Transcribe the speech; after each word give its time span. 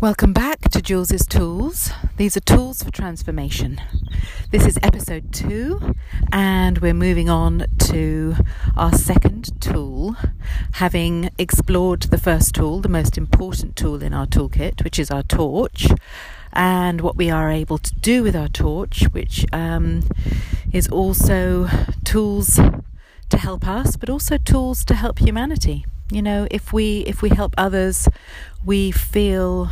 Welcome 0.00 0.34
back 0.34 0.60
to 0.72 0.82
Jules's 0.82 1.26
Tools. 1.26 1.90
These 2.18 2.36
are 2.36 2.40
tools 2.40 2.82
for 2.82 2.90
transformation. 2.90 3.80
This 4.50 4.66
is 4.66 4.78
episode 4.82 5.32
two, 5.32 5.94
and 6.30 6.78
we're 6.78 6.92
moving 6.92 7.30
on 7.30 7.64
to 7.78 8.34
our 8.76 8.92
second 8.92 9.58
tool, 9.58 10.14
having 10.72 11.30
explored 11.38 12.02
the 12.02 12.18
first 12.18 12.54
tool, 12.54 12.82
the 12.82 12.90
most 12.90 13.16
important 13.16 13.74
tool 13.74 14.02
in 14.02 14.12
our 14.12 14.26
toolkit, 14.26 14.84
which 14.84 14.98
is 14.98 15.10
our 15.10 15.22
torch, 15.22 15.88
and 16.52 17.00
what 17.00 17.16
we 17.16 17.30
are 17.30 17.50
able 17.50 17.78
to 17.78 17.94
do 17.94 18.22
with 18.22 18.36
our 18.36 18.48
torch, 18.48 19.04
which 19.12 19.46
um, 19.54 20.02
is 20.72 20.88
also 20.88 21.68
tools 22.04 22.60
to 23.30 23.38
help 23.38 23.66
us, 23.66 23.96
but 23.96 24.10
also 24.10 24.36
tools 24.36 24.84
to 24.84 24.94
help 24.94 25.20
humanity. 25.20 25.86
You 26.10 26.22
know, 26.22 26.46
if 26.50 26.72
we 26.72 26.98
if 27.00 27.22
we 27.22 27.30
help 27.30 27.54
others, 27.58 28.08
we 28.64 28.92
feel 28.92 29.70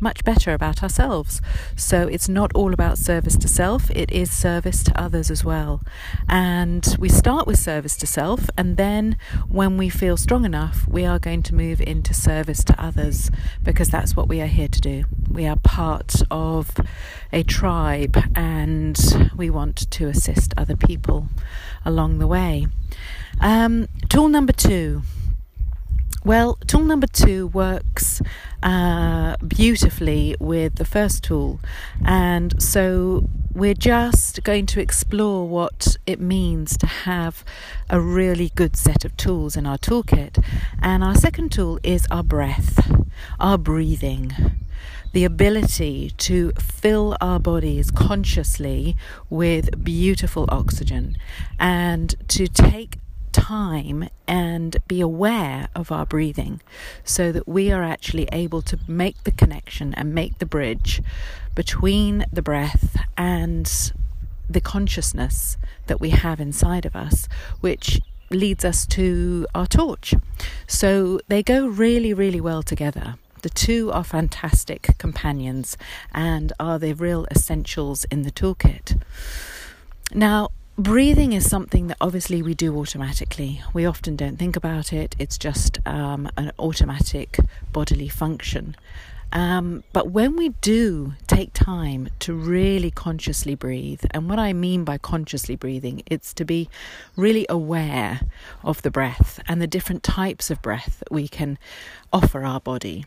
much 0.00 0.24
better 0.24 0.52
about 0.52 0.82
ourselves. 0.82 1.40
So 1.76 2.06
it's 2.08 2.28
not 2.28 2.52
all 2.54 2.72
about 2.72 2.98
service 2.98 3.36
to 3.38 3.48
self, 3.48 3.90
it 3.90 4.10
is 4.10 4.30
service 4.30 4.82
to 4.84 5.00
others 5.00 5.30
as 5.30 5.44
well. 5.44 5.82
And 6.28 6.96
we 6.98 7.08
start 7.08 7.46
with 7.46 7.58
service 7.58 7.96
to 7.98 8.06
self, 8.06 8.48
and 8.56 8.76
then 8.76 9.16
when 9.48 9.76
we 9.76 9.88
feel 9.88 10.16
strong 10.16 10.44
enough, 10.44 10.86
we 10.88 11.04
are 11.04 11.18
going 11.18 11.42
to 11.44 11.54
move 11.54 11.80
into 11.80 12.14
service 12.14 12.64
to 12.64 12.82
others 12.82 13.30
because 13.62 13.88
that's 13.88 14.16
what 14.16 14.28
we 14.28 14.40
are 14.40 14.46
here 14.46 14.68
to 14.68 14.80
do. 14.80 15.04
We 15.30 15.46
are 15.46 15.56
part 15.56 16.22
of 16.30 16.70
a 17.32 17.42
tribe 17.42 18.16
and 18.34 18.98
we 19.36 19.50
want 19.50 19.90
to 19.90 20.08
assist 20.08 20.54
other 20.56 20.76
people 20.76 21.28
along 21.84 22.18
the 22.18 22.26
way. 22.26 22.66
Um, 23.40 23.88
tool 24.08 24.28
number 24.28 24.52
two 24.52 25.02
well, 26.26 26.58
tool 26.66 26.80
number 26.80 27.06
two 27.06 27.46
works 27.46 28.20
uh, 28.60 29.36
beautifully 29.46 30.34
with 30.40 30.74
the 30.74 30.84
first 30.84 31.22
tool, 31.22 31.60
and 32.04 32.60
so 32.60 33.28
we're 33.54 33.74
just 33.74 34.42
going 34.42 34.66
to 34.66 34.80
explore 34.80 35.46
what 35.46 35.96
it 36.04 36.20
means 36.20 36.76
to 36.78 36.86
have 36.86 37.44
a 37.88 38.00
really 38.00 38.50
good 38.56 38.74
set 38.74 39.04
of 39.04 39.16
tools 39.16 39.56
in 39.56 39.66
our 39.66 39.78
toolkit. 39.78 40.44
And 40.82 41.04
our 41.04 41.14
second 41.14 41.52
tool 41.52 41.78
is 41.84 42.08
our 42.10 42.24
breath, 42.24 43.06
our 43.38 43.56
breathing 43.56 44.32
the 45.12 45.24
ability 45.24 46.10
to 46.18 46.52
fill 46.58 47.16
our 47.22 47.38
bodies 47.38 47.90
consciously 47.90 48.94
with 49.30 49.82
beautiful 49.82 50.44
oxygen 50.50 51.16
and 51.58 52.14
to 52.28 52.46
take 52.46 52.98
time 53.36 54.08
and 54.26 54.78
be 54.88 55.02
aware 55.02 55.68
of 55.74 55.92
our 55.92 56.06
breathing 56.06 56.62
so 57.04 57.30
that 57.32 57.46
we 57.46 57.70
are 57.70 57.82
actually 57.82 58.26
able 58.32 58.62
to 58.62 58.78
make 58.88 59.22
the 59.24 59.30
connection 59.30 59.92
and 59.92 60.14
make 60.14 60.38
the 60.38 60.46
bridge 60.46 61.02
between 61.54 62.24
the 62.32 62.40
breath 62.40 62.96
and 63.16 63.92
the 64.48 64.60
consciousness 64.60 65.58
that 65.86 66.00
we 66.00 66.10
have 66.10 66.40
inside 66.40 66.86
of 66.86 66.96
us, 66.96 67.28
which 67.60 68.00
leads 68.30 68.64
us 68.64 68.86
to 68.86 69.46
our 69.54 69.66
torch. 69.66 70.14
So 70.66 71.20
they 71.28 71.42
go 71.42 71.66
really, 71.66 72.14
really 72.14 72.40
well 72.40 72.62
together. 72.62 73.16
The 73.42 73.50
two 73.50 73.92
are 73.92 74.02
fantastic 74.02 74.96
companions 74.96 75.76
and 76.12 76.54
are 76.58 76.78
the 76.78 76.94
real 76.94 77.26
essentials 77.30 78.04
in 78.04 78.22
the 78.22 78.32
toolkit. 78.32 79.00
Now, 80.14 80.48
breathing 80.78 81.32
is 81.32 81.48
something 81.48 81.86
that 81.86 81.96
obviously 82.00 82.42
we 82.42 82.54
do 82.54 82.76
automatically. 82.78 83.62
We 83.72 83.86
often 83.86 84.16
don't 84.16 84.38
think 84.38 84.56
about 84.56 84.92
it, 84.92 85.14
it's 85.18 85.38
just 85.38 85.78
um, 85.86 86.28
an 86.36 86.52
automatic 86.58 87.38
bodily 87.72 88.08
function. 88.08 88.76
Um, 89.32 89.82
but 89.92 90.10
when 90.10 90.36
we 90.36 90.50
do 90.60 91.14
take 91.26 91.52
time 91.52 92.08
to 92.20 92.32
really 92.32 92.90
consciously 92.90 93.54
breathe, 93.54 94.04
and 94.12 94.28
what 94.28 94.38
I 94.38 94.52
mean 94.52 94.84
by 94.84 94.98
consciously 94.98 95.56
breathing, 95.56 96.02
it's 96.06 96.32
to 96.34 96.44
be 96.44 96.68
really 97.16 97.46
aware 97.48 98.20
of 98.62 98.82
the 98.82 98.90
breath 98.90 99.40
and 99.48 99.60
the 99.60 99.66
different 99.66 100.02
types 100.02 100.50
of 100.50 100.62
breath 100.62 101.00
that 101.00 101.12
we 101.12 101.26
can 101.26 101.58
offer 102.12 102.44
our 102.44 102.60
body. 102.60 103.04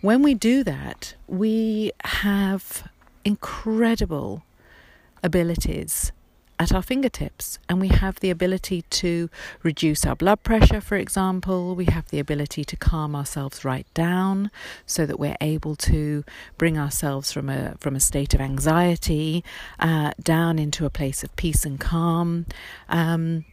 When 0.00 0.22
we 0.22 0.34
do 0.34 0.64
that, 0.64 1.14
we 1.28 1.92
have 2.02 2.88
incredible 3.24 4.42
abilities 5.22 6.12
at 6.60 6.74
our 6.74 6.82
fingertips. 6.82 7.58
And 7.70 7.80
we 7.80 7.88
have 7.88 8.20
the 8.20 8.28
ability 8.28 8.82
to 8.82 9.30
reduce 9.62 10.04
our 10.04 10.14
blood 10.14 10.42
pressure, 10.42 10.82
for 10.82 10.96
example. 10.96 11.74
We 11.74 11.86
have 11.86 12.08
the 12.10 12.20
ability 12.20 12.64
to 12.66 12.76
calm 12.76 13.16
ourselves 13.16 13.64
right 13.64 13.86
down 13.94 14.50
so 14.84 15.06
that 15.06 15.18
we're 15.18 15.38
able 15.40 15.74
to 15.76 16.22
bring 16.58 16.76
ourselves 16.76 17.32
from 17.32 17.48
a, 17.48 17.76
from 17.80 17.96
a 17.96 18.00
state 18.00 18.34
of 18.34 18.42
anxiety 18.42 19.42
uh, 19.78 20.12
down 20.22 20.58
into 20.58 20.84
a 20.84 20.90
place 20.90 21.24
of 21.24 21.34
peace 21.36 21.64
and 21.64 21.80
calm. 21.80 22.44
Um, 22.90 23.46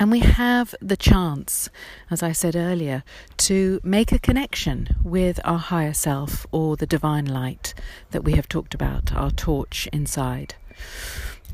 and 0.00 0.10
we 0.10 0.18
have 0.18 0.74
the 0.80 0.96
chance, 0.96 1.70
as 2.10 2.20
I 2.20 2.32
said 2.32 2.56
earlier, 2.56 3.04
to 3.36 3.80
make 3.84 4.10
a 4.10 4.18
connection 4.18 4.96
with 5.04 5.38
our 5.44 5.58
higher 5.58 5.94
self 5.94 6.48
or 6.50 6.76
the 6.76 6.86
divine 6.86 7.26
light 7.26 7.74
that 8.10 8.24
we 8.24 8.32
have 8.32 8.48
talked 8.48 8.74
about, 8.74 9.14
our 9.14 9.30
torch 9.30 9.88
inside. 9.92 10.56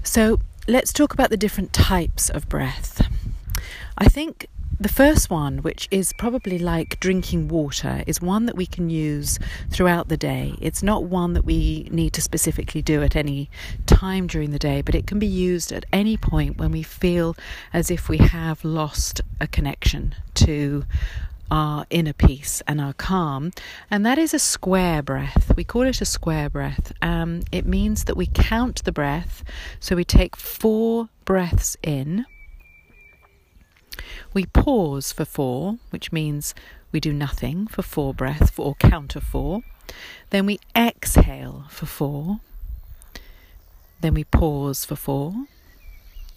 So, 0.03 0.41
let's 0.71 0.93
talk 0.93 1.13
about 1.13 1.31
the 1.31 1.37
different 1.37 1.73
types 1.73 2.31
of 2.31 2.49
breath. 2.49 3.05
I 3.99 4.07
think 4.07 4.47
the 4.79 4.89
first 4.89 5.29
one, 5.29 5.59
which 5.59 5.89
is 5.91 6.13
probably 6.13 6.61
like 6.61 7.01
drinking 7.01 7.49
water, 7.49 8.05
is 8.07 8.21
one 8.21 8.47
that 8.47 8.55
we 8.55 8.67
can 8.67 8.89
use 8.89 9.41
throughout 9.69 10.09
the 10.09 10.17
day. 10.17 10.55
It's 10.61 10.81
not 10.81 11.03
one 11.03 11.33
that 11.33 11.45
we 11.45 11.89
need 11.91 12.13
to 12.13 12.23
specifically 12.23 12.83
do 12.83 13.03
at 13.03 13.17
any 13.17 13.51
time 13.87 14.29
during 14.29 14.53
the 14.53 14.61
day, 14.61 14.81
but 14.81 14.95
it 14.95 15.09
can 15.09 15.19
be 15.19 15.27
used 15.27 15.73
at 15.73 15.87
any 15.93 16.17
point 16.17 16.59
when 16.59 16.71
we 16.71 16.85
feel 16.85 17.37
as 17.73 17.91
if 17.91 18.09
we 18.09 18.19
have 18.19 18.65
lost 18.65 19.23
a 19.41 19.49
connection 19.49 20.15
to 20.35 20.85
our 21.51 21.87
inner 21.91 22.13
peace 22.13 22.63
and 22.67 22.81
our 22.81 22.93
calm, 22.93 23.51
and 23.91 24.05
that 24.07 24.19
is 24.19 24.33
a 24.33 24.39
square 24.39 25.03
breath. 25.03 25.53
We 25.57 25.65
call 25.65 25.83
it 25.83 26.01
a 26.01 26.05
square 26.05 26.49
breath. 26.49 26.93
Um, 27.03 27.43
it 27.51 27.67
means 27.67 28.05
that 28.05 28.17
we 28.17 28.27
count 28.27 28.85
the 28.85 28.93
breath, 28.93 29.43
so 29.81 29.97
we 29.97 30.05
take 30.05 30.37
four 30.37 31.09
breaths 31.25 31.77
in. 31.83 32.27
We 34.33 34.47
pause 34.47 35.13
for 35.13 35.25
four, 35.25 35.79
which 35.91 36.13
means 36.13 36.55
we 36.93 37.01
do 37.01 37.13
nothing 37.13 37.67
for 37.67 37.83
four 37.83 38.15
breaths 38.15 38.53
or 38.57 38.75
count 38.77 39.17
of 39.17 39.23
four. 39.23 39.63
Then 40.31 40.47
we 40.47 40.61
exhale 40.77 41.65
for 41.69 41.87
four. 41.87 42.41
Then 44.01 44.15
we 44.15 44.25
pause 44.25 44.85
for 44.85 44.97
four. 44.97 45.35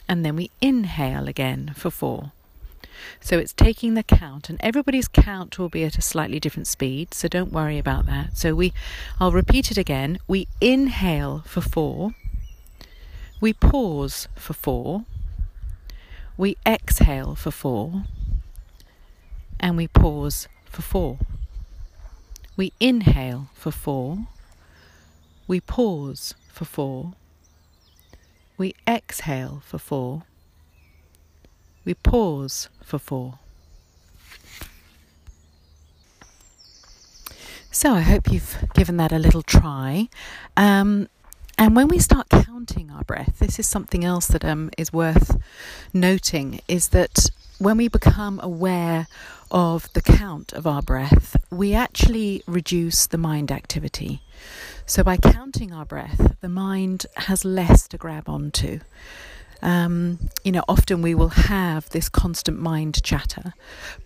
And 0.07 0.25
then 0.25 0.35
we 0.35 0.52
inhale 0.62 1.28
again 1.28 1.73
for 1.75 1.90
four. 1.90 2.31
So 3.20 3.38
it's 3.38 3.54
taking 3.54 3.94
the 3.94 4.04
count, 4.04 4.50
and 4.50 4.60
everybody's 4.62 5.08
count 5.08 5.58
will 5.58 5.70
be 5.70 5.84
at 5.84 5.98
a 5.98 6.02
slightly 6.02 6.40
different 6.40 6.68
speed, 6.68 7.14
so 7.14 7.28
don't 7.28 7.52
worry 7.52 7.78
about 7.78 8.06
that. 8.08 8.38
So 8.38 8.56
we, 8.56 8.74
I'll 9.20 9.32
repeat 9.32 9.72
it 9.72 9.78
again. 9.78 10.20
We 10.28 10.48
inhale 10.60 11.44
for 11.46 11.62
four, 11.62 12.16
we 13.40 13.54
pause 13.54 14.28
for 14.36 14.54
four, 14.54 15.06
we 16.38 16.58
exhale 16.66 17.36
for 17.36 17.52
four, 17.52 18.04
and 19.60 19.78
we 19.78 19.88
pause 19.88 20.48
for 20.66 20.82
four. 20.82 21.20
We 22.56 22.74
inhale 22.80 23.50
for 23.54 23.72
four, 23.72 24.28
we 25.48 25.60
pause 25.60 26.36
for 26.52 26.66
four, 26.66 27.14
we 28.58 28.76
exhale 28.88 29.62
for 29.66 29.80
four 29.80 30.24
we 31.85 31.94
pause 31.94 32.70
for 32.84 33.00
four. 33.00 33.40
So 37.72 37.94
I 37.94 38.02
hope 38.02 38.32
you've 38.32 38.58
given 38.74 38.97
that 38.97 39.12
a 39.12 39.18
little 39.18 39.41
try. 39.41 40.08
Um, 40.56 41.08
and 41.58 41.76
when 41.76 41.88
we 41.88 42.00
start 42.00 42.30
counting 42.30 42.91
our 42.91 43.03
breath, 43.03 43.40
this 43.40 43.59
is 43.59 43.68
something 43.68 44.06
else 44.06 44.28
that 44.28 44.46
um, 44.46 44.70
is 44.78 44.94
worth 44.94 45.38
noting 45.94 46.62
is 46.68 46.90
that 46.90 47.30
when 47.58 47.78
we 47.78 47.88
become 47.88 48.40
aware 48.44 49.08
of 49.52 49.91
the 49.94 50.02
count 50.02 50.53
of 50.53 50.66
our 50.68 50.82
breath, 50.82 51.36
we 51.52 51.74
actually 51.74 52.44
reduce 52.47 53.08
the 53.08 53.18
mind 53.18 53.52
activity. 53.52 54.22
So 54.86 55.03
by 55.03 55.18
counting 55.18 55.72
our 55.72 55.86
breath, 55.86 56.36
the 56.41 56.50
mind 56.50 57.06
has 57.16 57.46
less 57.46 57.88
to 57.90 57.97
grab 57.97 58.28
onto 58.28 58.79
um, 59.64 60.20
you 60.44 60.52
know, 60.52 60.64
often 60.68 61.02
we 61.02 61.16
will 61.16 61.30
have 61.30 61.90
this 61.90 62.10
constant 62.10 62.60
mind 62.60 63.02
chatter. 63.02 63.54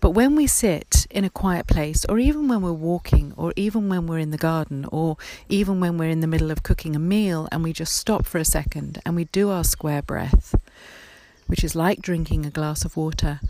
But 0.00 0.10
when 0.10 0.36
we 0.36 0.46
sit 0.46 1.06
in 1.10 1.24
a 1.24 1.30
quiet 1.30 1.66
place, 1.66 2.04
or 2.08 2.20
even 2.20 2.46
when 2.46 2.62
we're 2.62 2.72
walking, 2.72 3.34
or 3.36 3.52
even 3.56 3.88
when 3.88 4.06
we're 4.06 4.20
in 4.20 4.30
the 4.30 4.38
garden, 4.38 4.86
or 4.92 5.16
even 5.48 5.80
when 5.80 5.98
we're 5.98 6.10
in 6.10 6.20
the 6.20 6.28
middle 6.28 6.52
of 6.52 6.62
cooking 6.62 6.94
a 6.94 7.00
meal 7.00 7.48
and 7.50 7.64
we 7.64 7.72
just 7.72 7.96
stop 7.96 8.24
for 8.24 8.38
a 8.38 8.44
second 8.44 9.00
and 9.04 9.16
we 9.16 9.24
do 9.24 9.50
our 9.50 9.64
square 9.64 10.00
breath, 10.00 10.54
which 11.48 11.64
is 11.64 11.74
like 11.74 12.00
drinking 12.00 12.46
a 12.46 12.50
glass 12.50 12.84
of 12.84 12.96
water, 12.96 13.40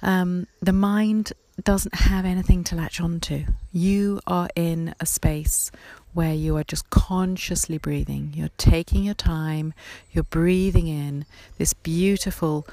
um, 0.00 0.46
the 0.62 0.72
mind 0.72 1.34
doesn't 1.62 1.94
have 1.94 2.24
anything 2.24 2.64
to 2.64 2.76
latch 2.76 2.98
onto. 2.98 3.44
You 3.72 4.20
are 4.26 4.48
in 4.56 4.94
a 5.00 5.06
space 5.06 5.70
where 6.14 6.34
you 6.34 6.56
are 6.56 6.64
just 6.64 6.90
consciously 6.90 7.78
breathing. 7.78 8.32
You're 8.34 8.50
taking 8.56 9.04
your 9.04 9.14
time, 9.14 9.74
you're 10.12 10.24
breathing 10.24 10.88
in 10.88 11.26
this 11.58 11.72
beautiful, 11.72 12.66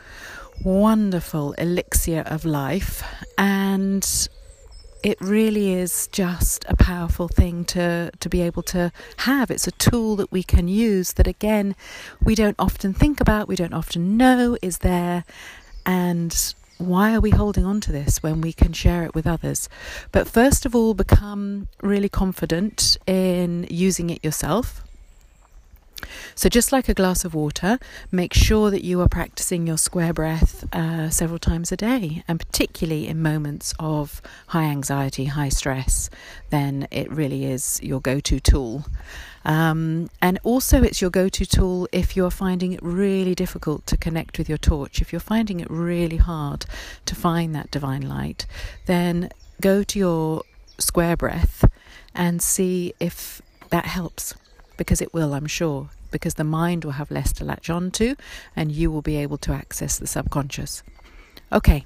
wonderful 0.64 1.54
elixir 1.54 2.24
of 2.26 2.46
life, 2.46 3.04
and 3.38 4.30
it 5.04 5.22
really 5.22 5.74
is 5.74 6.08
just 6.12 6.66
a 6.68 6.76
powerful 6.76 7.28
thing 7.28 7.64
to, 7.66 8.10
to 8.20 8.28
be 8.30 8.42
able 8.42 8.64
to 8.64 8.92
have. 9.18 9.52
It's 9.52 9.68
a 9.68 9.72
tool 9.72 10.16
that 10.16 10.32
we 10.32 10.42
can 10.42 10.68
use 10.68 11.14
that, 11.14 11.28
again, 11.28 11.76
we 12.24 12.34
don't 12.34 12.56
often 12.58 12.92
think 12.94 13.22
about, 13.22 13.48
we 13.48 13.56
don't 13.56 13.74
often 13.74 14.18
know 14.18 14.58
is 14.64 14.80
there. 14.80 15.24
And 15.86 16.56
why 16.77 17.13
are 17.13 17.22
we 17.22 17.31
holding 17.31 17.66
on 17.66 17.81
to 17.81 17.92
this 17.92 18.22
when 18.22 18.42
we 18.42 18.54
can 18.54 18.74
share 18.74 19.04
it 19.04 19.16
with 19.16 19.27
others? 19.27 19.69
But 20.12 20.27
first 20.27 20.66
of 20.66 20.75
all, 20.75 20.94
become 20.94 21.68
really 21.81 22.10
confident 22.10 22.98
in 23.07 23.66
using 23.69 24.10
it 24.10 24.24
yourself. 24.24 24.85
So, 26.36 26.50
just 26.50 26.72
like 26.72 26.90
a 26.90 26.94
glass 26.94 27.25
of 27.25 27.34
water, 27.34 27.80
make 28.12 28.34
sure 28.34 28.72
that 28.72 28.84
you 28.84 29.02
are 29.02 29.10
practicing 29.10 29.68
your 29.68 29.78
square 29.78 30.13
breath 30.13 30.66
uh, 30.74 31.10
several 31.10 31.40
times 31.40 31.72
a 31.72 31.78
day, 31.78 32.24
and 32.28 32.40
particularly 32.40 33.07
in 33.07 33.22
moments 33.22 33.74
of 33.80 34.22
high 34.48 34.66
anxiety, 34.66 35.25
high 35.25 35.50
stress, 35.50 36.10
then 36.50 36.88
it 36.92 37.12
really 37.12 37.46
is 37.46 37.80
your 37.84 38.02
go 38.02 38.19
to 38.19 38.40
tool. 38.40 38.86
Um, 39.46 40.10
and 40.22 40.40
also, 40.44 40.81
it's 40.81 41.02
your 41.02 41.12
go 41.12 41.30
to 41.30 41.46
tool 41.46 41.88
if 41.92 42.16
you're 42.16 42.31
finding 42.31 42.74
it 42.74 42.80
really 42.81 43.36
difficult 43.36 43.86
to 43.88 43.98
connect 43.98 44.38
with 44.38 44.50
your 44.50 44.58
torch. 44.58 45.01
If 45.01 45.13
you're 45.13 45.19
finding 45.19 45.60
it 45.60 45.69
really 45.69 46.18
hard 46.18 46.66
to 47.06 47.16
find 47.16 47.54
that 47.56 47.69
divine 47.72 48.01
light, 48.01 48.48
then 48.88 49.30
go 49.62 49.84
to 49.84 50.00
your 50.00 50.44
square 50.80 51.16
breath 51.16 51.69
and 52.13 52.42
see 52.42 52.94
if 53.00 53.42
that 53.69 53.86
helps 53.86 54.34
because 54.77 55.01
it 55.01 55.13
will, 55.13 55.33
I'm 55.33 55.48
sure, 55.48 55.89
because 56.12 56.36
the 56.36 56.44
mind 56.44 56.86
will 56.86 56.94
have 56.94 57.12
less 57.12 57.33
to 57.33 57.45
latch 57.45 57.69
on 57.69 57.92
to 57.92 58.16
and 58.56 58.72
you 58.72 58.92
will 58.92 59.01
be 59.01 59.18
able 59.18 59.38
to 59.39 59.51
access 59.51 59.98
the 59.98 60.07
subconscious. 60.07 60.83
Okay. 61.51 61.86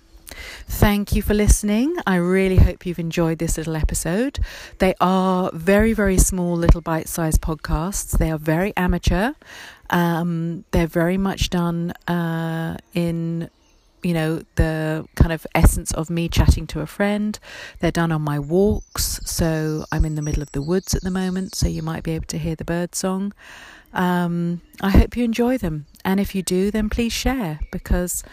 Thank 0.68 1.16
you 1.16 1.22
for 1.24 1.34
listening. 1.34 1.96
I 2.06 2.18
really 2.18 2.58
hope 2.58 2.86
you've 2.86 3.00
enjoyed 3.00 3.40
this 3.40 3.58
little 3.58 3.76
episode. 3.76 4.40
They 4.78 4.94
are 5.02 5.50
very, 5.54 5.94
very 5.94 6.18
small, 6.18 6.56
little 6.56 6.82
bite 6.82 7.10
sized 7.10 7.42
podcasts. 7.42 8.18
They 8.18 8.32
are 8.32 8.38
very 8.38 8.72
amateur. 8.78 9.34
Um, 9.90 10.66
they're 10.72 10.88
very 10.88 11.18
much 11.18 11.50
done 11.50 11.94
uh, 12.08 12.78
in 12.94 13.50
you 14.04 14.14
know, 14.14 14.42
the 14.56 15.06
kind 15.16 15.32
of 15.32 15.46
essence 15.56 15.92
of 15.94 16.10
me 16.10 16.30
chatting 16.30 16.68
to 16.68 16.82
a 16.82 16.88
friend. 16.88 17.38
They're 17.80 17.92
done 17.92 18.12
on 18.12 18.22
my 18.22 18.40
walks, 18.40 19.20
so 19.26 19.86
I'm 19.92 20.06
in 20.06 20.16
the 20.16 20.22
middle 20.22 20.42
of 20.42 20.52
the 20.52 20.62
woods 20.62 20.96
at 20.96 21.02
the 21.02 21.12
moment, 21.12 21.56
so 21.56 21.68
you 21.68 21.82
might 21.82 22.04
be 22.04 22.12
able 22.12 22.28
to 22.28 22.38
hear 22.38 22.56
the 22.56 22.66
bird 22.66 22.96
song. 22.96 23.34
Um, 23.94 24.62
I 24.82 24.92
hope 24.92 25.18
you 25.18 25.24
enjoy 25.24 25.58
them, 25.58 25.86
and 26.06 26.20
if 26.20 26.36
you 26.36 26.44
do, 26.44 26.72
then 26.72 26.90
please 26.90 27.14
share 27.14 27.60
because 27.72 28.24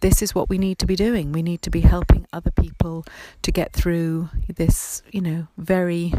this 0.00 0.20
is 0.20 0.34
what 0.34 0.50
we 0.50 0.58
need 0.58 0.78
to 0.80 0.86
be 0.86 0.96
doing. 0.96 1.32
We 1.32 1.42
need 1.42 1.62
to 1.62 1.70
be 1.70 1.80
helping 1.80 2.26
other 2.32 2.50
people 2.50 3.06
to 3.42 3.50
get 3.50 3.72
through 3.72 4.28
this, 4.54 5.02
you 5.10 5.22
know, 5.22 5.46
very, 5.56 6.12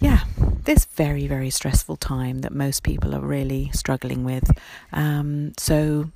yeah, 0.00 0.24
this 0.64 0.86
very, 0.86 1.26
very 1.26 1.50
stressful 1.50 1.96
time 1.96 2.38
that 2.38 2.54
most 2.54 2.82
people 2.82 3.14
are 3.14 3.20
really 3.20 3.70
struggling 3.74 4.24
with. 4.24 4.50
Um, 4.92 5.52
so 5.58 6.10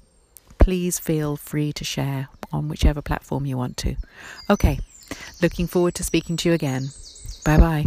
please 0.63 1.01
feel 1.01 1.37
free 1.37 1.73
to 1.73 1.83
share 1.83 2.29
on 2.53 2.69
whichever 2.69 3.03
platform 3.03 3.45
you 3.45 3.57
want 3.57 3.77
to. 3.77 3.97
Okay, 4.49 4.79
looking 5.43 5.67
forward 5.67 5.93
to 5.97 6.05
speaking 6.05 6.37
to 6.37 6.49
you 6.49 6.55
again. 6.55 6.91
Bye 7.45 7.57
bye. 7.59 7.87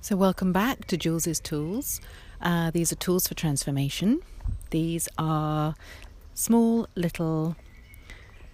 So, 0.00 0.16
welcome 0.16 0.52
back 0.52 0.86
to 0.86 0.96
Jules's 0.96 1.38
Tools. 1.38 2.00
Uh, 2.40 2.72
these 2.72 2.90
are 2.90 2.96
tools 2.96 3.28
for 3.28 3.34
transformation. 3.34 4.20
These 4.70 5.08
are 5.16 5.76
small 6.34 6.88
little 6.96 7.54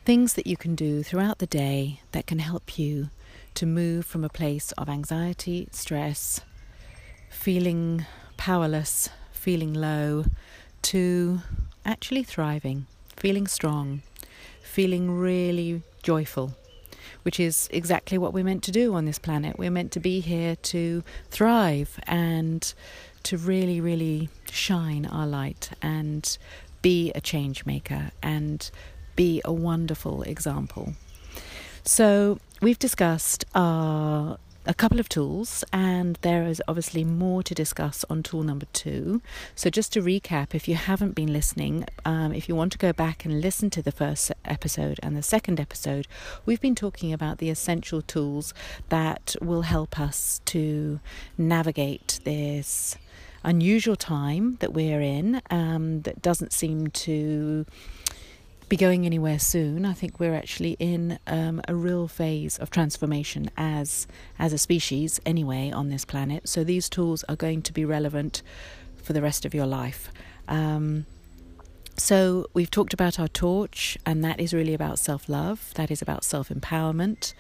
things 0.05 0.35
that 0.35 0.47
you 0.47 0.59
can 0.59 0.75
do 0.75 1.02
throughout 1.02 1.38
the 1.38 1.47
day 1.47 2.00
that 2.12 2.26
can 2.26 2.41
help 2.41 2.79
you 2.79 3.09
to 3.56 3.67
move 3.67 4.05
from 4.05 4.23
a 4.23 4.29
place 4.29 4.70
of 4.73 4.88
anxiety, 4.88 5.67
stress, 5.73 6.43
feeling 7.31 8.05
powerless, 8.37 9.08
feeling 9.32 9.73
low, 9.73 10.25
to 10.82 11.41
actually 11.85 12.23
thriving, 12.23 12.87
feeling 13.17 13.47
strong, 13.47 14.03
feeling 14.62 15.11
really 15.11 15.82
joyful, 16.03 16.55
which 17.23 17.41
is 17.41 17.67
exactly 17.73 18.19
what 18.19 18.35
we're 18.35 18.44
meant 18.44 18.62
to 18.62 18.70
do 18.70 18.94
on 18.94 19.06
this 19.06 19.19
planet. 19.19 19.59
We're 19.59 19.70
meant 19.70 19.91
to 19.93 20.00
be 20.00 20.20
here 20.20 20.56
to 20.56 21.02
thrive 21.31 21.99
and 22.06 22.75
to 23.23 23.38
really, 23.38 23.81
really 23.81 24.29
shine 24.50 25.06
our 25.06 25.26
light 25.26 25.70
and 25.81 26.37
be 26.82 27.11
a 27.14 27.23
change 27.23 27.64
maker 27.64 28.11
and 28.23 28.70
be 29.17 29.41
a 29.47 29.52
wonderful 29.52 30.23
example. 30.25 30.93
So, 31.87 32.41
we've 32.61 32.81
discussed 32.81 33.44
uh, 33.55 34.35
a 34.67 34.75
couple 34.77 34.99
of 34.99 35.09
tools, 35.09 35.62
and 35.73 36.19
there 36.23 36.43
is 36.43 36.61
obviously 36.67 37.05
more 37.05 37.44
to 37.44 37.55
discuss 37.55 38.05
on 38.11 38.25
tool 38.25 38.43
number 38.43 38.67
two. 38.73 39.23
So, 39.55 39.71
just 39.71 39.93
to 39.93 40.03
recap, 40.03 40.53
if 40.53 40.67
you 40.67 40.75
haven't 40.75 41.15
been 41.15 41.33
listening, 41.33 41.87
um, 42.05 42.35
if 42.35 42.49
you 42.49 42.56
want 42.56 42.73
to 42.73 42.79
go 42.79 42.93
back 42.93 43.25
and 43.25 43.41
listen 43.41 43.71
to 43.71 43.83
the 43.83 43.93
first 43.93 44.33
episode 44.44 44.99
and 45.00 45.17
the 45.17 45.23
second 45.23 45.61
episode, 45.61 46.09
we've 46.44 46.61
been 46.61 46.75
talking 46.75 47.12
about 47.12 47.38
the 47.38 47.50
essential 47.50 48.03
tools 48.03 48.53
that 48.88 49.37
will 49.41 49.62
help 49.62 50.00
us 50.00 50.41
to 50.47 50.99
navigate 51.38 52.19
this 52.25 52.97
unusual 53.44 53.94
time 53.94 54.56
that 54.56 54.73
we're 54.73 55.00
in 55.00 55.41
um, 55.50 56.03
that 56.03 56.21
doesn't 56.21 56.53
seem 56.53 56.88
to 56.88 57.65
be 58.69 58.77
going 58.77 59.07
anywhere 59.07 59.39
soon. 59.39 59.85
I 59.85 59.93
think 59.93 60.19
we're 60.19 60.35
actually 60.35 60.77
in 60.79 61.19
um, 61.27 61.61
a 61.69 61.75
real 61.75 62.09
phase 62.09 62.59
of 62.59 62.71
transformation 62.71 63.51
as 63.57 64.07
as 64.39 64.53
a 64.53 64.59
species, 64.59 65.21
anyway, 65.25 65.71
on 65.71 65.88
this 65.88 66.05
planet. 66.05 66.49
So 66.49 66.64
these 66.64 66.88
tools 66.88 67.25
are 67.29 67.37
going 67.37 67.62
to 67.62 67.73
be 67.73 67.85
relevant 67.85 68.43
for 69.02 69.12
the 69.12 69.23
rest 69.23 69.45
of 69.45 69.55
your 69.55 69.67
life. 69.67 70.11
Um, 70.49 71.07
so, 71.99 72.47
we've 72.52 72.71
talked 72.71 72.93
about 72.93 73.19
our 73.19 73.29
torch, 73.29 73.97
and 74.05 74.23
that 74.23 74.38
is 74.38 74.52
really 74.52 74.75
about 74.75 74.99
self 74.99 75.31
love. 75.31 75.73
That 75.76 75.90
is 75.90 76.02
about 76.02 76.25
self 76.25 76.50
empowerment. 76.50 77.33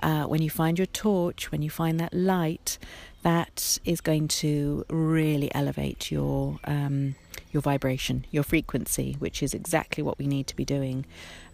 Uh, 0.00 0.24
when 0.24 0.40
you 0.40 0.50
find 0.50 0.78
your 0.78 0.86
torch, 0.86 1.50
when 1.50 1.62
you 1.62 1.70
find 1.70 1.98
that 1.98 2.14
light, 2.14 2.78
that 3.22 3.78
is 3.84 4.00
going 4.00 4.28
to 4.28 4.84
really 4.88 5.52
elevate 5.52 6.12
your 6.12 6.60
um, 6.64 7.16
your 7.54 7.62
vibration, 7.62 8.26
your 8.30 8.42
frequency, 8.42 9.16
which 9.18 9.42
is 9.42 9.54
exactly 9.54 10.02
what 10.02 10.18
we 10.18 10.26
need 10.26 10.46
to 10.48 10.56
be 10.56 10.64
doing 10.64 11.06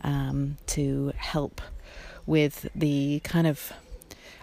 um, 0.02 0.56
to 0.66 1.12
help 1.16 1.60
with 2.26 2.68
the 2.74 3.20
kind 3.22 3.46
of 3.46 3.72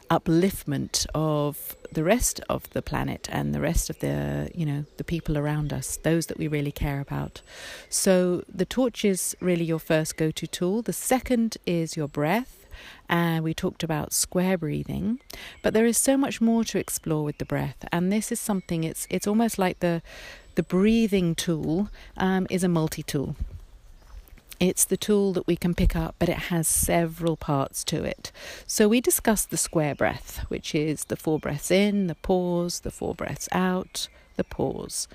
upliftment 0.10 1.06
of 1.14 1.76
the 1.92 2.04
rest 2.04 2.40
of 2.48 2.70
the 2.70 2.82
planet 2.82 3.28
and 3.32 3.54
the 3.54 3.60
rest 3.60 3.90
of 3.90 4.00
the 4.00 4.50
you 4.56 4.66
know 4.66 4.86
the 4.96 5.04
people 5.04 5.38
around 5.38 5.74
us 5.74 5.98
those 6.04 6.28
that 6.28 6.38
we 6.38 6.48
really 6.48 6.72
care 6.72 7.02
about. 7.02 7.42
So 7.90 8.44
the 8.48 8.66
torch 8.66 9.04
is 9.04 9.36
really 9.42 9.66
your 9.66 9.80
first 9.80 10.16
go-to 10.18 10.48
tool. 10.48 10.82
The 10.82 10.94
second 10.94 11.58
is 11.66 11.98
your 11.98 12.08
breath. 12.08 12.54
And 13.10 13.44
we 13.44 13.56
talked 13.56 13.82
about 13.84 14.14
square 14.14 14.56
breathing 14.56 15.20
but 15.64 15.74
there 15.74 15.88
is 15.88 15.98
so 15.98 16.16
much 16.16 16.40
more 16.40 16.64
to 16.66 16.78
explore 16.78 17.24
with 17.24 17.40
the 17.40 17.46
breath. 17.46 17.78
And 17.92 18.12
this 18.12 18.32
is 18.32 18.40
something 18.40 18.84
it's 18.84 19.08
it's 19.10 19.28
almost 19.28 19.58
like 19.58 19.80
the 19.80 20.02
the 20.58 20.64
breathing 20.64 21.36
tool 21.36 21.88
um, 22.18 22.48
is 22.50 22.64
a 22.64 22.68
multi-tool 22.68 23.36
it's 24.60 24.86
the 24.86 24.98
tool 24.98 25.34
that 25.34 25.48
we 25.48 25.56
can 25.56 25.74
pick 25.74 25.96
up, 25.96 26.16
but 26.20 26.30
it 26.30 26.38
has 26.38 26.68
several 26.68 27.38
parts 27.38 27.84
to 27.86 28.04
it. 28.04 28.32
So, 28.66 28.88
we 28.88 29.02
discussed 29.02 29.50
the 29.50 29.58
square 29.58 29.96
breath, 29.96 30.46
which 30.48 30.74
is 30.74 31.06
the 31.06 31.16
four 31.16 31.40
breaths 31.40 31.72
in, 31.72 32.08
the 32.08 32.16
pause, 32.16 32.82
the 32.82 32.92
four 32.92 33.14
breaths 33.14 33.48
out, 33.52 34.08
the 34.36 34.44
pause. 34.44 35.08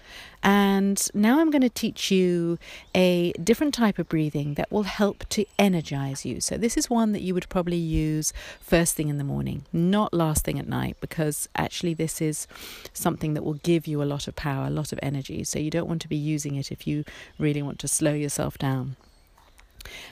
And 0.42 1.08
now 1.14 1.40
I'm 1.40 1.50
going 1.50 1.62
to 1.62 1.68
teach 1.68 2.10
you 2.10 2.58
a 2.94 3.32
different 3.32 3.72
type 3.72 3.98
of 3.98 4.08
breathing 4.08 4.54
that 4.54 4.70
will 4.70 4.82
help 4.82 5.24
to 5.30 5.46
energize 5.58 6.24
you. 6.24 6.40
So, 6.40 6.56
this 6.56 6.76
is 6.76 6.90
one 6.90 7.12
that 7.12 7.22
you 7.22 7.34
would 7.34 7.48
probably 7.48 7.76
use 7.76 8.32
first 8.60 8.94
thing 8.94 9.08
in 9.08 9.18
the 9.18 9.24
morning, 9.24 9.64
not 9.72 10.12
last 10.12 10.44
thing 10.44 10.58
at 10.58 10.68
night, 10.68 10.96
because 11.00 11.48
actually, 11.56 11.94
this 11.94 12.20
is 12.20 12.46
something 12.92 13.34
that 13.34 13.44
will 13.44 13.54
give 13.54 13.86
you 13.86 14.02
a 14.02 14.04
lot 14.04 14.28
of 14.28 14.36
power, 14.36 14.66
a 14.66 14.70
lot 14.70 14.92
of 14.92 14.98
energy. 15.02 15.42
So, 15.44 15.58
you 15.58 15.70
don't 15.70 15.88
want 15.88 16.02
to 16.02 16.08
be 16.08 16.16
using 16.16 16.56
it 16.56 16.70
if 16.70 16.86
you 16.86 17.04
really 17.38 17.62
want 17.62 17.78
to 17.80 17.88
slow 17.88 18.12
yourself 18.12 18.58
down. 18.58 18.96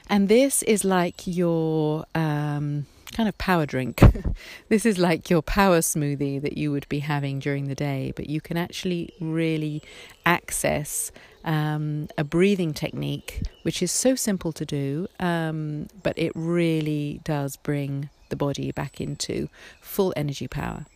And 0.08 0.28
this 0.28 0.62
is 0.62 0.84
like 0.84 1.26
your 1.26 2.04
um, 2.14 2.86
kind 3.12 3.28
of 3.28 3.36
power 3.38 3.66
drink. 3.66 4.02
this 4.68 4.86
is 4.86 4.98
like 4.98 5.30
your 5.30 5.42
power 5.42 5.78
smoothie 5.78 6.40
that 6.40 6.56
you 6.56 6.70
would 6.72 6.88
be 6.88 7.00
having 7.00 7.38
during 7.38 7.68
the 7.68 7.74
day, 7.74 8.12
but 8.16 8.28
you 8.28 8.40
can 8.40 8.56
actually 8.56 9.12
really 9.20 9.82
access 10.26 11.12
um, 11.44 12.08
a 12.18 12.24
breathing 12.24 12.74
technique 12.74 13.42
which 13.62 13.82
is 13.82 13.90
so 13.90 14.14
simple 14.14 14.52
to 14.52 14.64
do, 14.64 15.06
um, 15.18 15.88
but 16.02 16.18
it 16.18 16.32
really 16.34 17.20
does 17.24 17.56
bring 17.56 18.10
the 18.28 18.36
body 18.36 18.72
back 18.72 19.00
into 19.00 19.48
full 19.80 20.12
energy 20.16 20.48
power. 20.48 20.86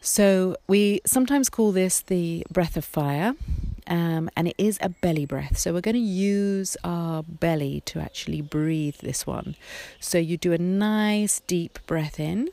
So, 0.00 0.56
we 0.68 1.00
sometimes 1.04 1.48
call 1.48 1.72
this 1.72 2.00
the 2.00 2.46
breath 2.50 2.76
of 2.76 2.84
fire, 2.84 3.34
um, 3.88 4.30
and 4.36 4.48
it 4.48 4.54
is 4.58 4.78
a 4.80 4.88
belly 4.88 5.26
breath. 5.26 5.58
So, 5.58 5.72
we're 5.72 5.80
going 5.80 5.94
to 5.94 6.00
use 6.00 6.76
our 6.84 7.22
belly 7.22 7.82
to 7.86 8.00
actually 8.00 8.42
breathe 8.42 8.96
this 8.96 9.26
one. 9.26 9.56
So, 9.98 10.18
you 10.18 10.36
do 10.36 10.52
a 10.52 10.58
nice 10.58 11.40
deep 11.46 11.78
breath 11.86 12.20
in, 12.20 12.50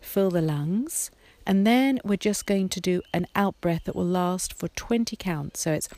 fill 0.00 0.30
the 0.30 0.42
lungs, 0.42 1.10
and 1.46 1.66
then 1.66 2.00
we're 2.04 2.16
just 2.16 2.46
going 2.46 2.68
to 2.70 2.80
do 2.80 3.02
an 3.12 3.26
out 3.34 3.60
breath 3.60 3.84
that 3.84 3.96
will 3.96 4.04
last 4.04 4.54
for 4.54 4.68
20 4.68 5.16
counts. 5.16 5.60
So, 5.60 5.72
it's 5.72 5.88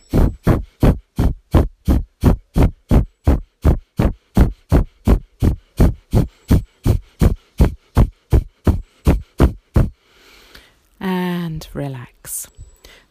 and 11.01 11.67
relax. 11.75 12.49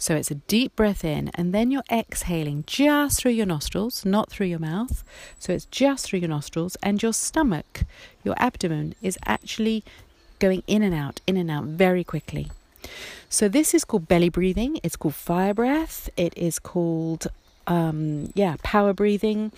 So 0.09 0.15
it's 0.15 0.31
a 0.31 0.41
deep 0.49 0.75
breath 0.75 1.05
in, 1.05 1.29
and 1.35 1.53
then 1.53 1.69
you're 1.69 1.83
exhaling 1.91 2.63
just 2.65 3.21
through 3.21 3.33
your 3.33 3.45
nostrils, 3.45 4.03
not 4.03 4.31
through 4.31 4.47
your 4.47 4.57
mouth. 4.57 5.03
So 5.37 5.53
it's 5.53 5.65
just 5.65 6.07
through 6.07 6.17
your 6.17 6.29
nostrils, 6.29 6.75
and 6.81 6.99
your 6.99 7.13
stomach, 7.13 7.83
your 8.23 8.33
abdomen, 8.39 8.95
is 9.03 9.19
actually 9.27 9.83
going 10.39 10.63
in 10.65 10.81
and 10.81 10.95
out, 10.95 11.21
in 11.27 11.37
and 11.37 11.51
out 11.51 11.65
very 11.65 12.03
quickly. 12.03 12.49
So 13.29 13.47
this 13.47 13.75
is 13.75 13.85
called 13.85 14.07
belly 14.07 14.29
breathing. 14.29 14.79
It's 14.81 14.95
called 14.95 15.13
fire 15.13 15.53
breath. 15.53 16.09
It 16.17 16.35
is 16.35 16.57
called, 16.57 17.27
um, 17.69 18.31
yeah, 18.33 18.55
power 18.63 18.93
breathing. 18.93 19.51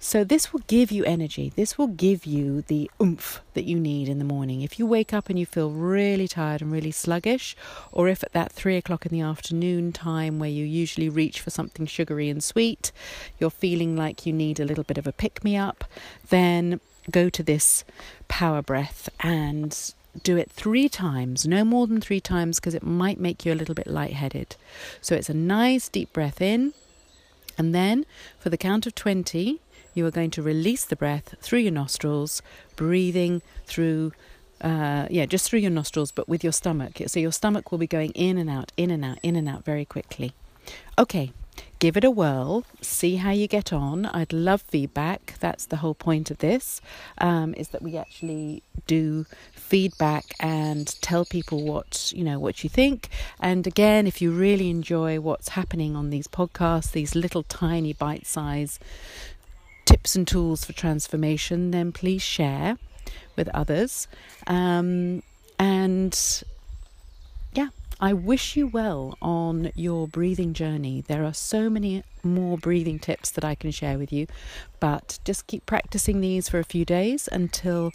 So, 0.00 0.22
this 0.22 0.52
will 0.52 0.62
give 0.68 0.92
you 0.92 1.04
energy. 1.04 1.52
This 1.56 1.76
will 1.76 1.88
give 1.88 2.24
you 2.24 2.62
the 2.62 2.88
oomph 3.02 3.40
that 3.54 3.64
you 3.64 3.80
need 3.80 4.08
in 4.08 4.20
the 4.20 4.24
morning. 4.24 4.62
If 4.62 4.78
you 4.78 4.86
wake 4.86 5.12
up 5.12 5.28
and 5.28 5.36
you 5.36 5.44
feel 5.44 5.72
really 5.72 6.28
tired 6.28 6.62
and 6.62 6.70
really 6.70 6.92
sluggish, 6.92 7.56
or 7.90 8.06
if 8.06 8.22
at 8.22 8.32
that 8.32 8.52
three 8.52 8.76
o'clock 8.76 9.04
in 9.04 9.10
the 9.10 9.20
afternoon 9.20 9.92
time 9.92 10.38
where 10.38 10.48
you 10.48 10.64
usually 10.64 11.08
reach 11.08 11.40
for 11.40 11.50
something 11.50 11.84
sugary 11.84 12.28
and 12.28 12.44
sweet, 12.44 12.92
you're 13.40 13.50
feeling 13.50 13.96
like 13.96 14.24
you 14.24 14.32
need 14.32 14.60
a 14.60 14.64
little 14.64 14.84
bit 14.84 14.98
of 14.98 15.06
a 15.08 15.12
pick 15.12 15.42
me 15.42 15.56
up, 15.56 15.84
then 16.28 16.78
go 17.10 17.28
to 17.28 17.42
this 17.42 17.82
power 18.28 18.62
breath 18.62 19.08
and 19.18 19.94
do 20.22 20.36
it 20.36 20.48
three 20.48 20.88
times, 20.88 21.44
no 21.44 21.64
more 21.64 21.88
than 21.88 22.00
three 22.00 22.20
times, 22.20 22.60
because 22.60 22.74
it 22.74 22.84
might 22.84 23.18
make 23.18 23.44
you 23.44 23.52
a 23.52 23.56
little 23.56 23.74
bit 23.74 23.88
lightheaded. 23.88 24.54
So, 25.00 25.16
it's 25.16 25.28
a 25.28 25.34
nice 25.34 25.88
deep 25.88 26.12
breath 26.12 26.40
in. 26.40 26.72
And 27.58 27.74
then 27.74 28.06
for 28.38 28.48
the 28.48 28.56
count 28.56 28.86
of 28.86 28.94
20, 28.94 29.60
you 29.94 30.06
are 30.06 30.10
going 30.10 30.30
to 30.30 30.42
release 30.42 30.84
the 30.84 30.96
breath 30.96 31.34
through 31.40 31.58
your 31.58 31.72
nostrils, 31.72 32.40
breathing 32.76 33.42
through, 33.66 34.12
uh, 34.60 35.08
yeah, 35.10 35.26
just 35.26 35.50
through 35.50 35.58
your 35.58 35.72
nostrils, 35.72 36.12
but 36.12 36.28
with 36.28 36.44
your 36.44 36.52
stomach. 36.52 37.02
So 37.08 37.18
your 37.18 37.32
stomach 37.32 37.72
will 37.72 37.78
be 37.78 37.88
going 37.88 38.12
in 38.12 38.38
and 38.38 38.48
out, 38.48 38.72
in 38.76 38.90
and 38.90 39.04
out, 39.04 39.18
in 39.22 39.34
and 39.34 39.48
out 39.48 39.64
very 39.64 39.84
quickly. 39.84 40.32
Okay, 40.98 41.32
give 41.78 41.96
it 41.96 42.04
a 42.04 42.10
whirl, 42.10 42.64
see 42.80 43.16
how 43.16 43.30
you 43.30 43.46
get 43.46 43.72
on. 43.72 44.06
I'd 44.06 44.32
love 44.32 44.62
feedback. 44.62 45.34
That's 45.40 45.66
the 45.66 45.76
whole 45.76 45.94
point 45.94 46.30
of 46.30 46.38
this, 46.38 46.80
um, 47.18 47.54
is 47.54 47.68
that 47.68 47.82
we 47.82 47.96
actually 47.96 48.62
do 48.86 49.26
feedback 49.52 50.24
and 50.40 50.86
tell 51.02 51.24
people 51.24 51.64
what 51.64 52.12
you 52.14 52.24
know 52.24 52.38
what 52.38 52.64
you 52.64 52.70
think. 52.70 53.08
And 53.40 53.66
again, 53.66 54.06
if 54.06 54.20
you 54.20 54.30
really 54.30 54.70
enjoy 54.70 55.20
what's 55.20 55.50
happening 55.50 55.94
on 55.94 56.10
these 56.10 56.26
podcasts, 56.26 56.92
these 56.92 57.14
little 57.14 57.42
tiny 57.42 57.92
bite-size 57.92 58.78
tips 59.84 60.16
and 60.16 60.26
tools 60.26 60.64
for 60.64 60.72
transformation, 60.72 61.70
then 61.70 61.92
please 61.92 62.22
share 62.22 62.76
with 63.36 63.48
others. 63.54 64.08
Um, 64.46 65.22
and 65.58 66.42
I 68.00 68.12
wish 68.12 68.56
you 68.56 68.68
well 68.68 69.18
on 69.20 69.72
your 69.74 70.06
breathing 70.06 70.52
journey. 70.52 71.02
There 71.08 71.24
are 71.24 71.34
so 71.34 71.68
many 71.68 72.04
more 72.22 72.56
breathing 72.56 73.00
tips 73.00 73.32
that 73.32 73.44
I 73.44 73.56
can 73.56 73.72
share 73.72 73.98
with 73.98 74.12
you, 74.12 74.28
but 74.78 75.18
just 75.24 75.48
keep 75.48 75.66
practicing 75.66 76.20
these 76.20 76.48
for 76.48 76.60
a 76.60 76.64
few 76.64 76.84
days 76.84 77.28
until 77.32 77.90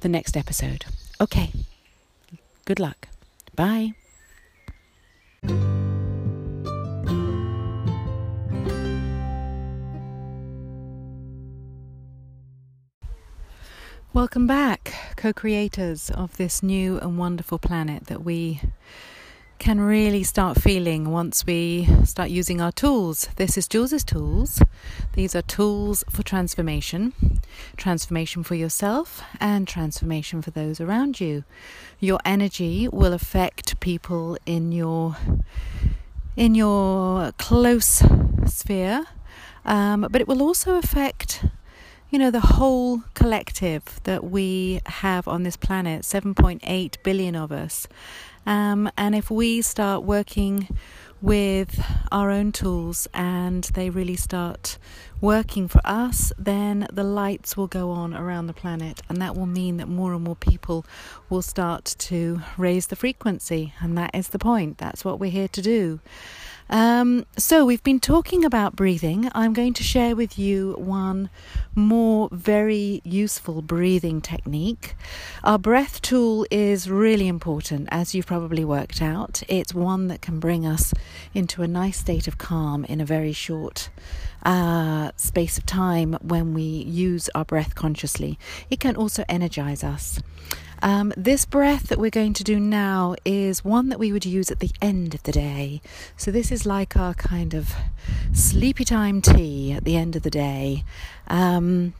the 0.00 0.10
next 0.10 0.36
episode. 0.36 0.84
Okay, 1.22 1.52
good 2.66 2.78
luck. 2.78 3.08
Bye. 3.54 3.94
Welcome 14.12 14.46
back, 14.46 14.94
co 15.16 15.32
creators 15.32 16.10
of 16.10 16.36
this 16.36 16.62
new 16.62 16.98
and 16.98 17.18
wonderful 17.18 17.58
planet 17.58 18.06
that 18.06 18.22
we 18.22 18.60
can 19.58 19.80
really 19.80 20.22
start 20.22 20.60
feeling 20.60 21.10
once 21.10 21.46
we 21.46 21.88
start 22.04 22.30
using 22.30 22.60
our 22.60 22.72
tools. 22.72 23.28
This 23.36 23.56
is 23.56 23.66
Jules's 23.66 24.04
Tools. 24.04 24.62
These 25.14 25.34
are 25.34 25.42
tools 25.42 26.04
for 26.10 26.22
transformation 26.22 27.12
transformation 27.76 28.42
for 28.42 28.54
yourself 28.54 29.22
and 29.40 29.66
transformation 29.66 30.42
for 30.42 30.50
those 30.50 30.80
around 30.80 31.20
you. 31.20 31.44
Your 32.00 32.18
energy 32.24 32.88
will 32.88 33.12
affect 33.12 33.80
people 33.80 34.36
in 34.46 34.72
your 34.72 35.16
in 36.36 36.54
your 36.54 37.32
close 37.38 38.02
sphere, 38.44 39.06
um, 39.64 40.06
but 40.10 40.20
it 40.20 40.28
will 40.28 40.42
also 40.42 40.76
affect 40.76 41.44
you 42.10 42.18
know, 42.20 42.30
the 42.30 42.40
whole 42.40 43.02
collective 43.14 44.00
that 44.04 44.22
we 44.22 44.80
have 44.86 45.26
on 45.26 45.42
this 45.42 45.56
planet, 45.56 46.02
7.8 46.02 46.96
billion 47.02 47.34
of 47.34 47.50
us. 47.50 47.88
Um, 48.46 48.90
and 48.96 49.14
if 49.14 49.30
we 49.30 49.60
start 49.62 50.04
working 50.04 50.68
with 51.20 51.82
our 52.12 52.30
own 52.30 52.52
tools 52.52 53.08
and 53.12 53.64
they 53.74 53.90
really 53.90 54.16
start 54.16 54.78
working 55.20 55.66
for 55.66 55.80
us, 55.84 56.32
then 56.38 56.86
the 56.92 57.02
lights 57.02 57.56
will 57.56 57.66
go 57.66 57.90
on 57.90 58.14
around 58.14 58.46
the 58.46 58.52
planet, 58.52 59.00
and 59.08 59.20
that 59.20 59.34
will 59.34 59.46
mean 59.46 59.78
that 59.78 59.88
more 59.88 60.12
and 60.12 60.22
more 60.22 60.36
people 60.36 60.84
will 61.30 61.42
start 61.42 61.96
to 61.98 62.42
raise 62.56 62.86
the 62.88 62.96
frequency. 62.96 63.72
And 63.80 63.96
that 63.98 64.14
is 64.14 64.28
the 64.28 64.38
point, 64.38 64.78
that's 64.78 65.04
what 65.04 65.18
we're 65.18 65.30
here 65.30 65.48
to 65.48 65.62
do. 65.62 66.00
Um, 66.68 67.26
so, 67.36 67.64
we've 67.64 67.82
been 67.82 68.00
talking 68.00 68.44
about 68.44 68.74
breathing. 68.74 69.30
I'm 69.34 69.52
going 69.52 69.72
to 69.74 69.84
share 69.84 70.16
with 70.16 70.36
you 70.36 70.72
one 70.78 71.30
more 71.76 72.28
very 72.32 73.00
useful 73.04 73.62
breathing 73.62 74.20
technique. 74.20 74.96
Our 75.44 75.58
breath 75.58 76.02
tool 76.02 76.44
is 76.50 76.90
really 76.90 77.28
important, 77.28 77.88
as 77.92 78.14
you've 78.14 78.26
probably 78.26 78.64
worked 78.64 79.00
out. 79.00 79.44
It's 79.46 79.74
one 79.74 80.08
that 80.08 80.22
can 80.22 80.40
bring 80.40 80.66
us 80.66 80.92
into 81.34 81.62
a 81.62 81.68
nice 81.68 81.98
state 81.98 82.26
of 82.26 82.38
calm 82.38 82.84
in 82.86 83.00
a 83.00 83.04
very 83.04 83.32
short 83.32 83.88
uh, 84.44 85.12
space 85.16 85.58
of 85.58 85.66
time 85.66 86.16
when 86.20 86.52
we 86.52 86.62
use 86.62 87.28
our 87.34 87.44
breath 87.44 87.76
consciously. 87.76 88.38
It 88.70 88.80
can 88.80 88.96
also 88.96 89.24
energize 89.28 89.84
us. 89.84 90.20
Um, 90.82 91.12
this 91.16 91.44
breath 91.44 91.88
that 91.88 91.98
we're 91.98 92.10
going 92.10 92.34
to 92.34 92.44
do 92.44 92.60
now 92.60 93.16
is 93.24 93.64
one 93.64 93.88
that 93.88 93.98
we 93.98 94.12
would 94.12 94.26
use 94.26 94.50
at 94.50 94.60
the 94.60 94.70
end 94.82 95.14
of 95.14 95.22
the 95.22 95.32
day. 95.32 95.80
So, 96.16 96.30
this 96.30 96.52
is 96.52 96.66
like 96.66 96.96
our 96.96 97.14
kind 97.14 97.54
of 97.54 97.74
sleepy 98.32 98.84
time 98.84 99.22
tea 99.22 99.72
at 99.72 99.84
the 99.84 99.96
end 99.96 100.16
of 100.16 100.22
the 100.22 100.30
day. 100.30 100.84
Um, 101.28 101.94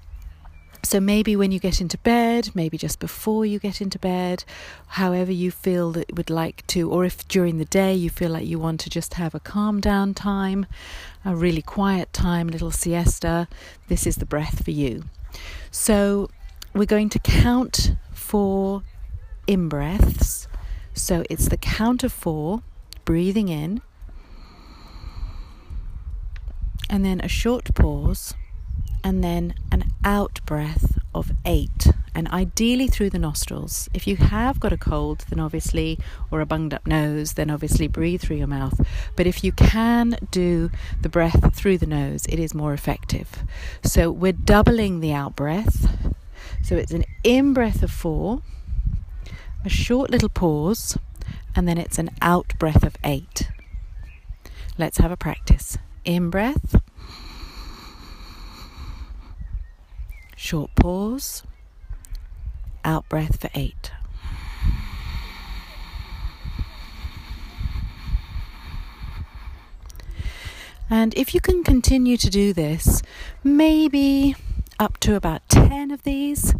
so, 0.82 1.00
maybe 1.00 1.34
when 1.34 1.50
you 1.50 1.58
get 1.58 1.80
into 1.80 1.98
bed, 1.98 2.50
maybe 2.54 2.78
just 2.78 3.00
before 3.00 3.44
you 3.46 3.58
get 3.58 3.80
into 3.80 3.98
bed, 3.98 4.44
however 4.86 5.32
you 5.32 5.50
feel 5.50 5.90
that 5.92 6.10
you 6.10 6.14
would 6.14 6.30
like 6.30 6.66
to, 6.68 6.90
or 6.90 7.04
if 7.04 7.26
during 7.26 7.58
the 7.58 7.64
day 7.64 7.94
you 7.94 8.10
feel 8.10 8.30
like 8.30 8.46
you 8.46 8.58
want 8.58 8.80
to 8.80 8.90
just 8.90 9.14
have 9.14 9.34
a 9.34 9.40
calm 9.40 9.80
down 9.80 10.14
time, 10.14 10.66
a 11.24 11.34
really 11.34 11.62
quiet 11.62 12.12
time, 12.12 12.48
a 12.48 12.52
little 12.52 12.70
siesta, 12.70 13.48
this 13.88 14.06
is 14.06 14.16
the 14.16 14.26
breath 14.26 14.64
for 14.64 14.70
you. 14.70 15.04
So, 15.70 16.30
we're 16.72 16.84
going 16.84 17.08
to 17.08 17.18
count 17.18 17.96
four 18.26 18.82
in 19.46 19.68
breaths. 19.68 20.48
So 20.94 21.22
it's 21.30 21.48
the 21.48 21.56
count 21.56 22.02
of 22.02 22.12
four, 22.12 22.62
breathing 23.04 23.48
in, 23.48 23.82
and 26.90 27.04
then 27.04 27.20
a 27.20 27.28
short 27.28 27.72
pause, 27.74 28.34
and 29.04 29.22
then 29.22 29.54
an 29.70 29.92
out 30.02 30.40
breath 30.44 30.98
of 31.14 31.30
eight, 31.44 31.86
and 32.16 32.26
ideally 32.28 32.88
through 32.88 33.10
the 33.10 33.18
nostrils. 33.18 33.88
If 33.94 34.08
you 34.08 34.16
have 34.16 34.58
got 34.58 34.72
a 34.72 34.76
cold, 34.76 35.24
then 35.28 35.38
obviously, 35.38 35.98
or 36.32 36.40
a 36.40 36.46
bunged 36.46 36.74
up 36.74 36.84
nose, 36.84 37.34
then 37.34 37.48
obviously 37.48 37.86
breathe 37.86 38.22
through 38.22 38.38
your 38.38 38.48
mouth. 38.48 38.80
But 39.14 39.28
if 39.28 39.44
you 39.44 39.52
can 39.52 40.18
do 40.32 40.70
the 41.00 41.08
breath 41.08 41.54
through 41.54 41.78
the 41.78 41.86
nose, 41.86 42.26
it 42.28 42.40
is 42.40 42.54
more 42.54 42.72
effective. 42.72 43.44
So 43.84 44.10
we're 44.10 44.32
doubling 44.32 44.98
the 44.98 45.12
out 45.12 45.36
breath 45.36 46.15
so 46.66 46.74
it's 46.74 46.90
an 46.90 47.04
in 47.22 47.52
breath 47.52 47.84
of 47.84 47.92
four, 47.92 48.42
a 49.64 49.68
short 49.68 50.10
little 50.10 50.28
pause, 50.28 50.98
and 51.54 51.68
then 51.68 51.78
it's 51.78 51.96
an 51.96 52.10
out 52.20 52.58
breath 52.58 52.82
of 52.82 52.96
eight. 53.04 53.48
Let's 54.76 54.98
have 54.98 55.12
a 55.12 55.16
practice. 55.16 55.78
In 56.04 56.28
breath, 56.28 56.82
short 60.34 60.74
pause, 60.74 61.44
out 62.84 63.08
breath 63.08 63.40
for 63.40 63.48
eight. 63.54 63.92
And 70.90 71.14
if 71.14 71.32
you 71.32 71.40
can 71.40 71.62
continue 71.62 72.16
to 72.16 72.28
do 72.28 72.52
this, 72.52 73.02
maybe 73.44 74.34
up 74.78 74.98
to 75.00 75.14
about 75.14 75.48
10 75.48 75.90
of 75.90 76.02
these 76.02 76.54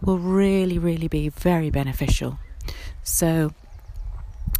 will 0.00 0.18
really, 0.18 0.78
really 0.78 1.08
be 1.08 1.28
very 1.28 1.70
beneficial. 1.70 2.38
So, 3.02 3.52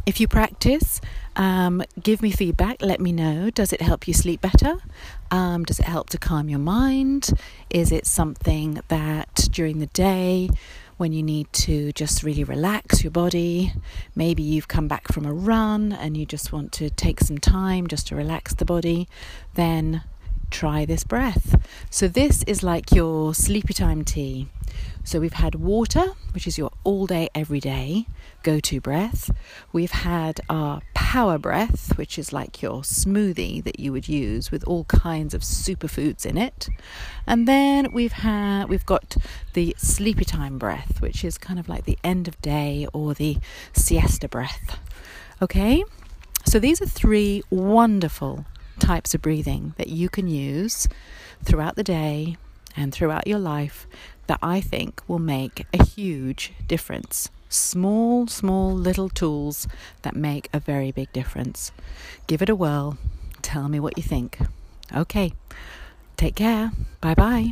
if 0.05 0.21
you 0.21 0.27
practice, 0.27 1.01
um, 1.35 1.83
give 2.01 2.21
me 2.21 2.31
feedback. 2.31 2.81
Let 2.81 3.01
me 3.01 3.11
know. 3.11 3.49
Does 3.49 3.73
it 3.73 3.81
help 3.81 4.07
you 4.07 4.13
sleep 4.13 4.41
better? 4.41 4.77
Um, 5.31 5.65
does 5.65 5.79
it 5.79 5.85
help 5.85 6.09
to 6.11 6.17
calm 6.17 6.49
your 6.49 6.59
mind? 6.59 7.31
Is 7.69 7.91
it 7.91 8.07
something 8.07 8.81
that 8.87 9.49
during 9.51 9.79
the 9.79 9.87
day, 9.87 10.49
when 10.97 11.13
you 11.13 11.21
need 11.21 11.51
to 11.53 11.91
just 11.91 12.23
really 12.23 12.43
relax 12.43 13.03
your 13.03 13.11
body, 13.11 13.73
maybe 14.15 14.41
you've 14.41 14.67
come 14.67 14.87
back 14.87 15.11
from 15.11 15.25
a 15.25 15.33
run 15.33 15.91
and 15.91 16.17
you 16.17 16.25
just 16.25 16.51
want 16.51 16.71
to 16.73 16.89
take 16.89 17.19
some 17.19 17.37
time 17.37 17.87
just 17.87 18.07
to 18.07 18.15
relax 18.15 18.53
the 18.55 18.65
body, 18.65 19.07
then 19.53 20.03
try 20.49 20.85
this 20.85 21.03
breath. 21.03 21.61
So, 21.89 22.07
this 22.07 22.43
is 22.43 22.63
like 22.63 22.91
your 22.91 23.33
sleepy 23.33 23.73
time 23.73 24.03
tea. 24.03 24.47
So, 25.03 25.19
we've 25.19 25.33
had 25.33 25.55
water, 25.55 26.13
which 26.33 26.47
is 26.47 26.57
your 26.57 26.71
all 26.83 27.05
day, 27.07 27.29
every 27.33 27.59
day 27.59 28.07
go 28.43 28.59
to 28.61 28.79
breath. 28.79 29.29
We've 29.73 29.91
had 29.91 30.39
our 30.49 30.81
power 30.93 31.37
breath, 31.37 31.97
which 31.97 32.17
is 32.17 32.31
like 32.31 32.61
your 32.61 32.81
smoothie 32.81 33.63
that 33.63 33.79
you 33.79 33.91
would 33.91 34.07
use 34.07 34.51
with 34.51 34.63
all 34.65 34.85
kinds 34.85 35.33
of 35.33 35.41
superfoods 35.41 36.25
in 36.25 36.37
it. 36.37 36.69
And 37.25 37.47
then 37.47 37.91
we've 37.91 38.11
had 38.11 38.69
we've 38.69 38.85
got 38.85 39.17
the 39.53 39.75
sleepy 39.77 40.25
time 40.25 40.57
breath, 40.57 41.01
which 41.01 41.23
is 41.23 41.37
kind 41.37 41.59
of 41.59 41.67
like 41.67 41.85
the 41.85 41.97
end 42.03 42.27
of 42.27 42.41
day 42.41 42.87
or 42.93 43.13
the 43.13 43.37
siesta 43.73 44.27
breath. 44.27 44.79
Okay? 45.41 45.83
So 46.45 46.59
these 46.59 46.81
are 46.81 46.85
three 46.85 47.43
wonderful 47.49 48.45
types 48.79 49.13
of 49.13 49.21
breathing 49.21 49.73
that 49.77 49.89
you 49.89 50.09
can 50.09 50.27
use 50.27 50.87
throughout 51.43 51.75
the 51.75 51.83
day 51.83 52.37
and 52.75 52.93
throughout 52.93 53.27
your 53.27 53.39
life 53.39 53.87
that 54.27 54.39
I 54.41 54.61
think 54.61 55.01
will 55.07 55.19
make 55.19 55.65
a 55.73 55.83
huge 55.83 56.53
difference. 56.67 57.29
Small, 57.49 58.27
small 58.27 58.73
little 58.73 59.09
tools 59.09 59.67
that 60.01 60.15
make 60.15 60.49
a 60.53 60.59
very 60.59 60.91
big 60.91 61.11
difference. 61.13 61.71
Give 62.27 62.41
it 62.41 62.49
a 62.49 62.55
whirl. 62.55 62.97
Tell 63.41 63.69
me 63.69 63.79
what 63.79 63.97
you 63.97 64.03
think. 64.03 64.37
Okay, 64.95 65.33
take 66.17 66.35
care. 66.35 66.71
Bye 67.01 67.15
bye. 67.15 67.51